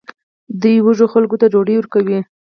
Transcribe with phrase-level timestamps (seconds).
[0.61, 2.19] دوی وږو خلکو ته ډوډۍ ورکوي.